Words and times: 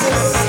Yes. 0.00 0.41